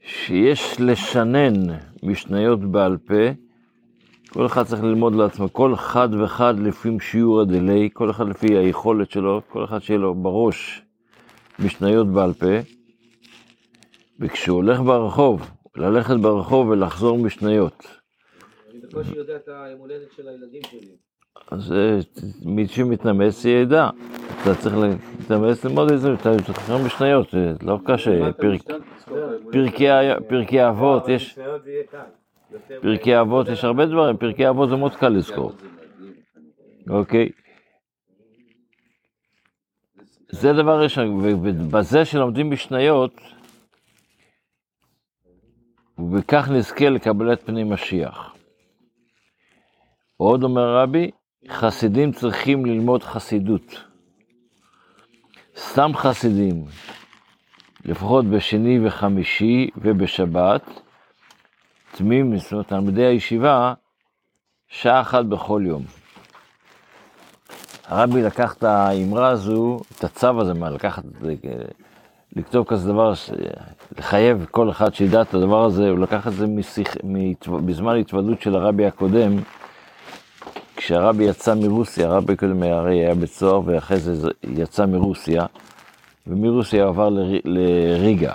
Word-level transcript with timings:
שיש 0.00 0.80
לשנן 0.80 1.52
משניות 2.02 2.60
בעל 2.60 2.96
פה, 2.96 3.30
כל 4.32 4.46
אחד 4.46 4.62
צריך 4.62 4.82
ללמוד 4.82 5.14
לעצמו, 5.14 5.52
כל 5.52 5.74
אחד 5.74 6.08
ואחד 6.20 6.54
לפי 6.58 6.88
שיעור 7.00 7.40
הדיליי, 7.40 7.88
כל 7.92 8.10
אחד 8.10 8.28
לפי 8.28 8.56
היכולת 8.56 9.10
שלו, 9.10 9.40
כל 9.48 9.64
אחד 9.64 9.78
שיהיה 9.78 9.98
לו 9.98 10.14
בראש 10.14 10.82
משניות 11.58 12.06
בעל 12.06 12.32
פה, 12.32 12.60
וכשהוא 14.20 14.56
הולך 14.56 14.80
ברחוב, 14.80 15.50
ללכת 15.76 16.16
ברחוב 16.16 16.68
ולחזור 16.68 17.18
משניות. 17.18 17.86
אני 18.70 18.80
בקושי 18.80 19.16
יודע 19.16 19.36
את 19.36 19.48
היום 19.48 19.80
הולדת 19.80 20.12
של 20.16 20.28
הילדים 20.28 20.62
שלי. 20.70 20.96
אז 21.50 21.72
אה, 21.72 21.98
מי 22.44 22.68
שמתנמס 22.68 23.44
ידע, 23.44 23.90
אתה 24.42 24.54
צריך 24.54 24.74
להתנמס 25.32 25.64
ללמוד 25.64 25.90
את 25.92 26.00
זה, 26.00 26.12
אתה 26.14 26.30
לחזור 26.48 26.80
משניות, 26.86 27.30
זה 27.30 27.52
לא 27.62 27.78
קשה, 27.86 28.30
ה- 29.90 30.20
פרקי 30.28 30.68
אבות, 30.68 31.08
יש... 31.08 31.38
פרקי 32.82 33.20
אבות, 33.20 33.48
יש 33.48 33.64
הרבה 33.64 33.86
דברים, 33.86 34.16
פרקי 34.16 34.48
אבות 34.48 34.68
זה 34.68 34.76
מאוד 34.76 34.96
קל 34.96 35.08
לזכור, 35.08 35.52
אוקיי? 36.90 37.28
זה 40.30 40.52
דבר 40.52 40.82
ראשון, 40.82 41.08
ובזה 41.22 42.04
שלומדים 42.04 42.50
משניות, 42.50 43.20
ובכך 45.98 46.48
נזכה 46.50 46.88
לקבלת 46.88 47.42
פני 47.42 47.64
משיח. 47.64 48.34
עוד 50.16 50.42
אומר 50.42 50.76
רבי, 50.76 51.10
חסידים 51.48 52.12
צריכים 52.12 52.66
ללמוד 52.66 53.02
חסידות. 53.02 53.91
סתם 55.56 55.90
חסידים, 55.94 56.64
לפחות 57.84 58.24
בשני 58.24 58.86
וחמישי 58.86 59.70
ובשבת, 59.76 60.62
תמים, 61.92 62.38
זאת 62.38 62.52
אומרת, 62.52 62.68
תלמידי 62.68 63.06
הישיבה, 63.06 63.74
שעה 64.68 65.00
אחת 65.00 65.24
בכל 65.24 65.62
יום. 65.66 65.82
הרבי 67.86 68.22
לקח 68.22 68.54
את 68.54 68.62
האמרה 68.62 69.28
הזו, 69.28 69.78
את 69.98 70.04
הצו 70.04 70.40
הזה, 70.40 70.54
מה, 70.54 70.70
לקחת, 70.70 71.02
לכתוב 72.36 72.66
כזה 72.66 72.88
דבר, 72.88 73.12
לחייב 73.98 74.46
כל 74.50 74.70
אחד 74.70 74.94
שידע 74.94 75.22
את 75.22 75.34
הדבר 75.34 75.64
הזה, 75.64 75.88
הוא 75.88 75.98
לקח 75.98 76.26
את 76.26 76.32
זה 76.32 76.46
משיח, 76.46 76.94
בזמן 77.66 77.94
ההתוודות 77.94 78.42
של 78.42 78.54
הרבי 78.54 78.86
הקודם, 78.86 79.32
כשהרבי 80.84 81.24
יצא 81.24 81.54
מרוסיה, 81.54 82.06
הרבי 82.06 82.36
קודם 82.36 82.62
הרי 82.62 82.98
היה 82.98 83.14
בצוהר, 83.14 83.60
ואחרי 83.64 83.96
זה 83.96 84.30
יצא 84.42 84.86
מרוסיה, 84.86 85.46
ומרוסיה 86.26 86.86
עבר 86.86 87.08
לר- 87.08 87.40
לריגה. 87.44 88.32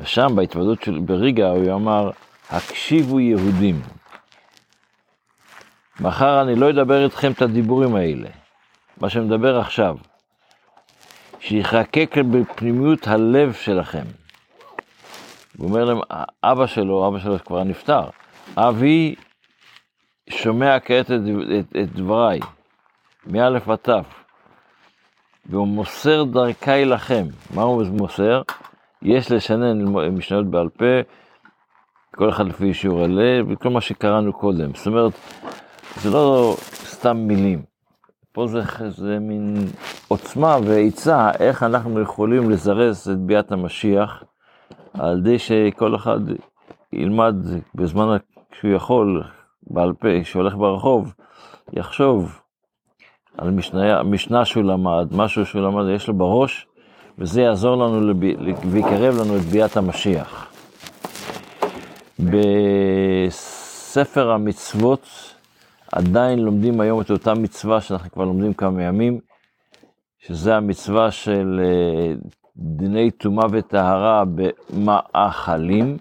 ושם, 0.00 0.36
בהתוודות 0.36 0.82
של 0.82 0.98
בריגה, 0.98 1.50
הוא 1.50 1.74
אמר, 1.74 2.10
הקשיבו 2.50 3.20
יהודים. 3.20 3.80
מחר 6.00 6.42
אני 6.42 6.54
לא 6.54 6.70
אדבר 6.70 7.04
איתכם 7.04 7.32
את 7.32 7.42
הדיבורים 7.42 7.94
האלה, 7.94 8.28
מה 9.00 9.10
שמדבר 9.10 9.58
עכשיו. 9.58 9.96
שיחקק 11.40 12.14
בפנימיות 12.30 13.08
הלב 13.08 13.52
שלכם. 13.52 14.04
הוא 15.56 15.68
אומר 15.68 15.84
להם, 15.84 15.98
אבא 16.44 16.66
שלו, 16.66 17.08
אבא 17.08 17.18
שלו 17.18 17.44
כבר 17.44 17.64
נפטר, 17.64 18.04
אבי 18.56 19.14
שומע 20.32 20.80
כעת 20.80 21.10
את, 21.10 21.20
את, 21.58 21.76
את 21.76 21.92
דבריי, 21.92 22.40
מא' 23.26 23.46
עד 23.46 23.76
ת', 23.76 23.88
והוא 25.46 25.68
מוסר 25.68 26.24
דרכי 26.24 26.84
לכם. 26.84 27.24
מה 27.54 27.62
הוא 27.62 27.84
מוסר? 27.92 28.42
יש 29.02 29.32
לשנן 29.32 29.84
משניות 30.16 30.46
בעל 30.46 30.68
פה, 30.68 31.00
כל 32.14 32.30
אחד 32.30 32.46
לפי 32.46 32.74
שיעור 32.74 33.02
הלב, 33.02 33.46
וכל 33.50 33.70
מה 33.70 33.80
שקראנו 33.80 34.32
קודם. 34.32 34.74
זאת 34.74 34.86
אומרת, 34.86 35.12
זה 35.96 36.10
לא 36.10 36.54
סתם 36.84 37.16
מילים. 37.16 37.62
פה 38.32 38.46
זה, 38.46 38.60
זה 38.88 39.18
מין 39.18 39.54
עוצמה 40.08 40.56
ועצה 40.64 41.30
איך 41.40 41.62
אנחנו 41.62 42.00
יכולים 42.00 42.50
לזרז 42.50 43.08
את 43.08 43.18
ביאת 43.18 43.52
המשיח, 43.52 44.22
על 44.94 45.18
ידי 45.18 45.38
שכל 45.38 45.94
אחד 45.94 46.20
ילמד 46.92 47.34
בזמן 47.74 48.16
שהוא 48.60 48.70
יכול, 48.70 49.22
בעל 49.70 49.92
פה, 49.92 50.08
כשהוא 50.22 50.42
הולך 50.42 50.54
ברחוב, 50.54 51.14
יחשוב 51.72 52.40
על 53.38 53.50
משנה, 53.50 54.02
משנה 54.02 54.44
שהוא 54.44 54.64
למד, 54.64 55.08
משהו 55.12 55.46
שהוא 55.46 55.62
למד, 55.62 55.84
יש 55.94 56.08
לו 56.08 56.14
בראש, 56.14 56.66
וזה 57.18 57.42
יעזור 57.42 57.76
לנו 57.76 58.00
לב, 58.00 58.16
ויקרב 58.70 59.14
לנו 59.20 59.36
את 59.36 59.42
ביאת 59.42 59.76
המשיח. 59.76 60.52
בספר 63.28 64.30
המצוות 64.30 65.08
עדיין 65.92 66.38
לומדים 66.38 66.80
היום 66.80 67.00
את 67.00 67.10
אותה 67.10 67.34
מצווה 67.34 67.80
שאנחנו 67.80 68.10
כבר 68.10 68.24
לומדים 68.24 68.54
כמה 68.54 68.82
ימים, 68.82 69.20
שזה 70.18 70.56
המצווה 70.56 71.10
של 71.10 71.60
אה, 71.64 72.14
דיני 72.56 73.10
טומאה 73.10 73.46
וטהרה 73.50 74.24
במאכלים. 74.34 75.96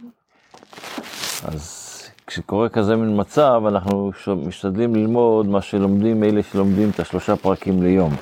אז 1.44 1.91
כשקורה 2.32 2.70
כזה 2.70 2.96
מין 2.96 3.20
מצב, 3.20 3.62
אנחנו 3.68 4.12
משתדלים 4.48 4.96
ללמוד 4.96 5.48
מה 5.48 5.62
שלומדים 5.62 6.24
אלה 6.24 6.44
שלומדים 6.44 6.90
את 6.90 7.00
השלושה 7.00 7.36
פרקים 7.36 7.84
ליום. 7.84 8.14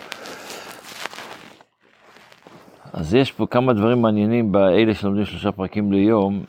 אז 2.94 3.14
יש 3.14 3.32
פה 3.32 3.48
כמה 3.48 3.74
דברים 3.74 4.02
מעניינים 4.02 4.52
באלה 4.52 4.94
שלומדים 4.94 5.26
שלושה 5.26 5.52
פרקים 5.52 5.92
ליום. 5.92 6.44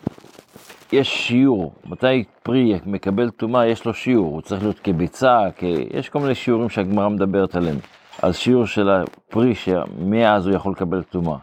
יש 0.93 1.29
שיעור, 1.29 1.73
מתי 1.87 2.25
פרי 2.43 2.79
מקבל 2.87 3.31
טומאה, 3.31 3.67
יש 3.67 3.85
לו 3.85 3.95
שיעור, 3.95 4.33
הוא 4.35 4.41
צריך 4.41 4.63
להיות 4.63 4.79
כביצה, 4.79 5.49
כ... 5.57 5.63
יש 5.91 6.09
כל 6.09 6.19
מיני 6.19 6.35
שיעורים 6.35 6.69
שהגמרא 6.69 7.09
מדברת 7.09 7.57
עליהם. 7.57 7.77
על 8.23 8.33
שיעור 8.33 8.67
של 8.67 8.91
הפרי, 8.91 9.55
שמאז 9.55 10.47
הוא 10.47 10.57
יכול 10.57 10.73
לקבל 10.73 11.03
טומאה. 11.03 11.37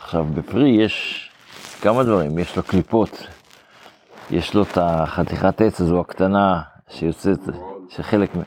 עכשיו, 0.00 0.26
בפרי 0.34 0.68
יש 0.68 1.28
כמה 1.80 2.02
דברים, 2.02 2.38
יש 2.38 2.56
לו 2.56 2.62
קליפות, 2.62 3.26
יש 4.30 4.54
לו 4.54 4.62
את 4.62 4.78
החתיכת 4.80 5.60
עץ 5.60 5.80
הזו 5.80 6.00
הקטנה 6.00 6.62
שיוצאת, 6.88 7.38
שחלק 7.88 8.36
מ... 8.36 8.40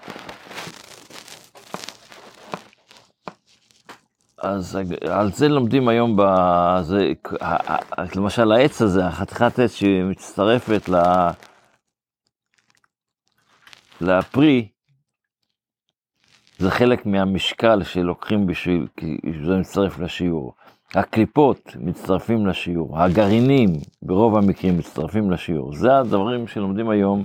אז 4.38 4.80
על 5.09 5.31
זה 5.31 5.47
לומדים 5.47 5.88
היום, 5.88 6.18
בזה, 6.18 7.12
למשל 8.16 8.52
העץ 8.52 8.81
הזה, 8.81 9.06
החתיכת 9.06 9.59
עץ 9.59 9.74
שמצטרפת 9.74 10.90
ל... 10.90 10.96
לפרי, 14.02 14.68
זה 16.58 16.72
חלק 16.72 17.06
מהמשקל 17.06 17.84
שלוקחים 17.84 18.48
בשביל, 18.48 18.88
כי 18.98 19.18
זה 19.46 19.58
מצטרף 19.58 20.00
לשיעור. 20.00 20.53
הקליפות 20.96 21.75
מצטרפים 21.79 22.47
לשיעור, 22.47 23.00
הגרעינים 23.00 23.69
ברוב 24.02 24.38
המקרים 24.38 24.78
מצטרפים 24.78 25.31
לשיעור. 25.31 25.74
זה 25.74 25.97
הדברים 25.97 26.47
שלומדים 26.47 26.90
היום 26.90 27.24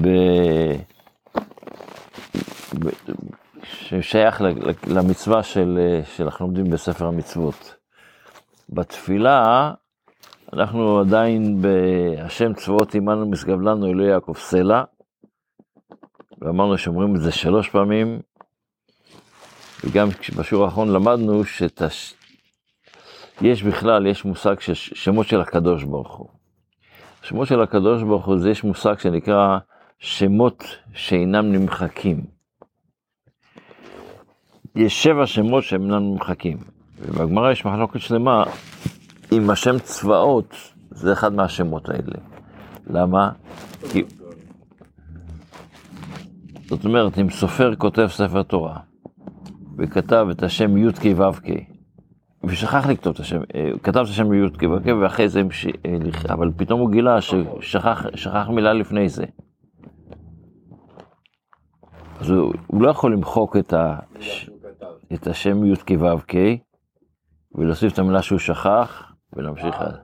ב... 0.00 0.08
ב... 2.78 2.88
ששייך 3.62 4.42
למצווה 4.86 5.42
של, 5.42 5.78
שאנחנו 6.16 6.46
לומדים 6.46 6.70
בספר 6.70 7.06
המצוות. 7.06 7.74
בתפילה, 8.68 9.72
אנחנו 10.52 10.98
עדיין 10.98 11.62
בהשם 11.62 12.54
צבאות 12.54 12.94
עמנו 12.94 13.26
משגב 13.26 13.60
לנו 13.60 13.86
אלוהי 13.86 14.08
יעקב 14.10 14.34
סלע, 14.36 14.82
ואמרנו 16.40 16.78
שאומרים 16.78 17.16
את 17.16 17.20
זה 17.20 17.32
שלוש 17.32 17.68
פעמים, 17.68 18.20
וגם 19.84 20.08
בשיעור 20.36 20.64
האחרון 20.64 20.92
למדנו 20.92 21.44
שיש 21.44 22.14
יש 23.40 23.62
בכלל, 23.62 24.06
יש 24.06 24.24
מושג 24.24 24.60
של 24.60 24.74
שמות 24.74 25.26
של 25.26 25.40
הקדוש 25.40 25.84
ברוך 25.84 26.16
הוא. 26.16 26.28
שמות 27.22 27.48
של 27.48 27.62
הקדוש 27.62 28.02
ברוך 28.02 28.26
הוא, 28.26 28.38
זה 28.38 28.50
יש 28.50 28.64
מושג 28.64 28.98
שנקרא 28.98 29.58
שמות 29.98 30.64
שאינם 30.92 31.52
נמחקים. 31.52 32.24
יש 34.76 35.02
שבע 35.02 35.26
שמות 35.26 35.64
שהם 35.64 35.82
אינם 35.82 36.12
נמחקים. 36.12 36.58
ובגמרא 36.98 37.52
יש 37.52 37.64
מחלוקת 37.64 38.00
שלמה 38.00 38.44
אם 39.32 39.50
השם 39.50 39.78
צבאות 39.78 40.54
זה 40.90 41.12
אחד 41.12 41.32
מהשמות 41.32 41.88
האלה. 41.88 42.18
למה? 42.86 43.30
כי... 43.92 44.02
זאת 46.68 46.84
אומרת, 46.84 47.18
אם 47.18 47.30
סופר 47.30 47.74
כותב 47.74 48.06
ספר 48.10 48.42
תורה, 48.42 48.76
וכתב 49.78 50.26
את 50.30 50.42
השם 50.42 50.76
י"ק 50.76 51.04
ו"ק, 51.16 51.69
ושכח 52.44 52.86
לכתוב 52.86 53.14
את 53.14 53.20
השם, 53.20 53.36
הוא 53.38 53.80
כתב 53.82 53.98
את 53.98 54.08
השם 54.08 54.32
י"ק 54.32 54.62
ו"ק, 54.62 54.86
ואחרי 55.02 55.28
זה, 55.28 55.42
אבל 56.28 56.50
פתאום 56.56 56.80
הוא 56.80 56.90
גילה 56.90 57.20
ששכח 57.20 58.48
מילה 58.48 58.72
לפני 58.72 59.08
זה. 59.08 59.24
אז 62.20 62.30
הוא, 62.30 62.52
הוא 62.66 62.82
לא 62.82 62.90
יכול 62.90 63.12
למחוק 63.12 63.56
את, 63.56 63.72
ה, 63.72 63.96
את 65.14 65.26
השם 65.26 65.64
י"ק 65.64 65.90
ו"ק, 66.00 66.34
ולהוסיף 67.54 67.92
את 67.92 67.98
המילה 67.98 68.22
שהוא 68.22 68.38
שכח, 68.38 69.12
ולהמשיך 69.32 69.74
אה. 69.74 69.80
הלאה. 69.80 69.98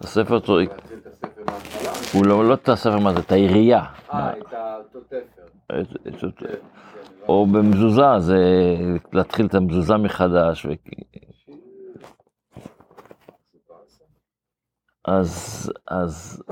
הספר. 0.00 0.38
הוא 2.12 2.26
לא, 2.26 2.48
לא 2.48 2.54
את 2.54 2.68
הספר 2.68 2.98
מה 2.98 3.12
זה, 3.14 3.20
את 3.20 3.32
העירייה. 3.32 3.84
אה, 4.12 4.32
את 6.08 6.24
אותו 6.24 6.46
או 7.28 7.46
במזוזה, 7.46 8.18
זה 8.18 8.36
להתחיל 9.12 9.46
את 9.46 9.54
המזוזה 9.54 9.96
מחדש. 9.96 10.66
ו... 10.66 10.68
אז, 15.04 15.72
אז 15.88 16.42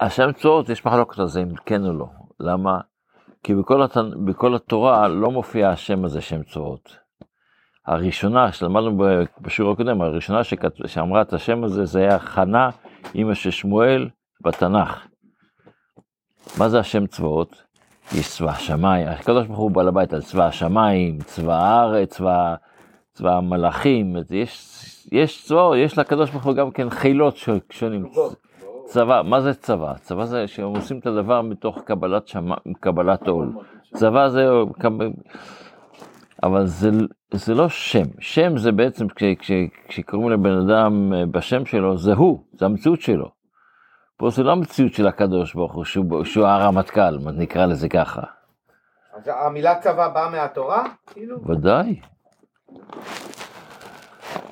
השם 0.00 0.32
צורות, 0.32 0.68
יש 0.68 0.86
מחלוקת 0.86 1.18
על 1.18 1.28
זה 1.28 1.40
אם 1.40 1.54
כן 1.66 1.84
או 1.84 1.92
לא. 1.92 2.06
למה? 2.40 2.80
כי 3.42 3.54
בכל, 3.54 3.82
הת... 3.82 3.96
בכל 4.26 4.54
התורה 4.54 5.08
לא 5.08 5.30
מופיע 5.30 5.70
השם 5.70 6.04
הזה 6.04 6.20
שם 6.20 6.42
צורות. 6.42 6.96
הראשונה 7.86 8.52
שלמדנו 8.52 9.04
בשיעור 9.40 9.72
הקודם, 9.72 10.02
הראשונה 10.02 10.44
שכת... 10.44 10.72
שאמרה 10.86 11.22
את 11.22 11.32
השם 11.32 11.64
הזה, 11.64 11.84
זה 11.84 11.98
היה 11.98 12.18
חנה, 12.18 12.70
אימא 13.14 13.34
של 13.34 13.50
שמואל, 13.50 14.08
בתנ"ך. 14.40 15.06
מה 16.58 16.68
זה 16.68 16.78
השם 16.78 17.06
צבאות? 17.06 17.65
יש 18.14 18.28
צבא 18.28 18.50
השמיים, 18.50 19.08
הקדוש 19.08 19.46
ברוך 19.46 19.58
הוא 19.58 19.70
בעל 19.70 19.88
הבית 19.88 20.12
על 20.12 20.22
צבא 20.22 20.46
השמיים, 20.46 21.18
צבא 21.18 21.54
הארץ, 21.54 22.08
צבא, 22.16 22.54
צבא 23.12 23.36
המלאכים, 23.36 24.16
יש, 24.30 25.08
יש 25.12 25.44
צבאות, 25.44 25.76
יש 25.76 25.98
לקדוש 25.98 26.30
ברוך 26.30 26.44
הוא 26.44 26.54
גם 26.54 26.70
כן 26.70 26.90
חילות 26.90 27.36
שונים. 27.70 28.04
צבא, 28.84 29.22
מה 29.24 29.40
זה 29.40 29.54
צבא? 29.54 29.94
צבא 29.94 30.24
זה 30.24 30.46
שהם 30.46 30.76
עושים 30.76 30.98
את 30.98 31.06
הדבר 31.06 31.42
מתוך 31.42 31.78
קבלת, 31.84 32.28
שמה, 32.28 32.54
קבלת 32.80 33.28
עול. 33.28 33.52
צבא 33.94 34.28
זה, 34.28 34.48
אבל 36.42 36.66
זה, 36.66 36.90
זה 37.34 37.54
לא 37.54 37.68
שם, 37.68 38.04
שם 38.20 38.58
זה 38.58 38.72
בעצם, 38.72 39.08
כש, 39.08 39.24
כש, 39.38 39.50
כשקוראים 39.88 40.30
לבן 40.30 40.58
אדם 40.58 41.12
אה, 41.12 41.26
בשם 41.26 41.64
שלו, 41.64 41.98
זה 41.98 42.12
הוא, 42.12 42.40
זה 42.52 42.66
המציאות 42.66 43.00
שלו. 43.00 43.35
פה 44.16 44.30
זה 44.30 44.42
לא 44.42 44.52
המציאות 44.52 44.92
של 44.92 45.06
הקדוש 45.06 45.54
ברוך 45.54 45.74
הוא, 45.74 45.84
שהוא, 45.84 46.24
שהוא 46.24 46.46
הרמטכ"ל, 46.46 47.18
נקרא 47.32 47.66
לזה 47.66 47.88
ככה. 47.88 48.22
אז 49.16 49.30
המילה 49.46 49.80
צבא 49.80 50.08
באה 50.08 50.30
מהתורה? 50.30 50.84
כאילו? 51.06 51.36
ודאי. 51.46 52.00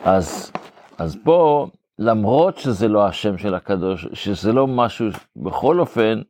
אז, 0.04 0.52
אז 0.98 1.16
פה, 1.24 1.66
למרות 1.98 2.58
שזה 2.58 2.88
לא 2.88 3.06
השם 3.06 3.38
של 3.38 3.54
הקדוש, 3.54 4.06
שזה 4.12 4.52
לא 4.52 4.66
משהו, 4.66 5.06
בכל 5.36 5.80
אופן, 5.80 6.20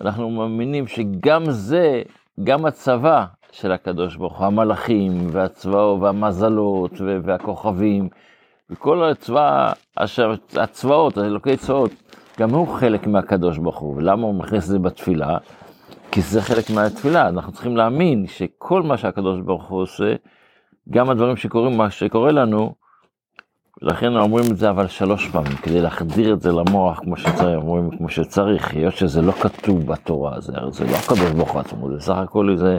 אנחנו 0.00 0.30
מאמינים 0.30 0.86
שגם 0.86 1.50
זה, 1.50 2.02
גם 2.44 2.66
הצבא 2.66 3.24
של 3.52 3.72
הקדוש 3.72 4.16
ברוך 4.16 4.38
הוא, 4.38 4.46
המלאכים 4.46 5.28
והצבאות 5.32 6.02
והמזלות 6.02 6.92
והכוכבים, 7.22 8.08
וכל 8.70 9.04
הצבא, 9.04 9.72
הצבאות, 10.56 11.18
אלוקי 11.18 11.56
צבאות, 11.56 11.90
גם 12.40 12.50
הוא 12.50 12.68
חלק 12.78 13.06
מהקדוש 13.06 13.58
ברוך 13.58 13.78
הוא. 13.78 13.96
ולמה 13.96 14.22
הוא 14.26 14.34
מכניס 14.34 14.64
את 14.64 14.68
זה 14.68 14.78
בתפילה? 14.78 15.38
כי 16.12 16.20
זה 16.20 16.42
חלק 16.42 16.70
מהתפילה, 16.70 17.28
אנחנו 17.28 17.52
צריכים 17.52 17.76
להאמין 17.76 18.26
שכל 18.26 18.82
מה 18.82 18.96
שהקדוש 18.96 19.40
ברוך 19.40 19.68
הוא 19.68 19.82
עושה, 19.82 20.14
גם 20.90 21.10
הדברים 21.10 21.36
שקורים, 21.36 21.76
מה 21.76 21.90
שקורה 21.90 22.32
לנו, 22.32 22.74
לכן 23.82 24.16
אומרים 24.16 24.44
את 24.52 24.56
זה 24.56 24.70
אבל 24.70 24.86
שלוש 24.86 25.28
פעמים, 25.28 25.52
כדי 25.56 25.80
להחדיר 25.80 26.32
את 26.34 26.40
זה 26.40 26.52
למוח 26.52 26.98
כמו 27.00 27.16
שצריך, 27.16 27.56
אומרים 27.62 27.98
כמו 27.98 28.08
שצריך, 28.08 28.74
היות 28.74 28.94
שזה 28.94 29.22
לא 29.22 29.32
כתוב 29.32 29.86
בתורה, 29.86 30.40
זה, 30.40 30.52
זה 30.70 30.84
לא 30.84 30.96
הקדוש 30.96 31.30
ברוך 31.30 31.50
הוא 31.52 31.60
עצמו, 31.60 31.90
זה 31.94 32.00
סך 32.00 32.16
הכל 32.16 32.50
איזה, 32.50 32.78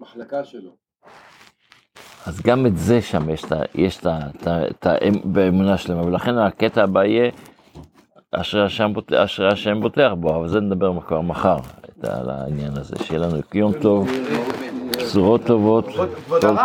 מחלקה 0.00 0.44
שלו. 0.44 0.70
אז 2.26 2.42
גם 2.42 2.66
את 2.66 2.76
זה 2.76 3.00
שם 3.02 3.30
יש 3.30 3.44
את 3.44 3.52
ה- 3.52 3.62
יש 3.74 3.96
את 4.00 4.06
ה- 4.06 4.18
את 4.36 4.46
ה- 4.46 4.66
את 4.70 4.86
האמ- 4.86 5.20
באמונה 5.24 5.76
שלמה, 5.76 6.06
ולכן 6.06 6.38
הקטע 6.38 6.82
הבא 6.82 7.04
יהיה 7.04 7.30
אשרי 8.32 8.64
השם 8.64 8.92
בוט- 8.94 9.12
אשרי 9.12 9.48
השם 9.48 9.80
בוטח 9.80 10.10
בו, 10.20 10.36
אבל 10.36 10.48
זה 10.48 10.60
נדבר 10.60 10.92
כבר 11.06 11.20
מחר, 11.20 11.56
על 12.02 12.30
העניין 12.30 12.72
הזה, 12.76 12.94
שיהיה 13.02 13.20
לנו 13.20 13.36
יום 13.54 13.72
טוב, 13.72 14.10
בשורות 14.98 15.40
טובות, 15.44 15.86
כל 15.88 16.06
טוב. 16.40 16.56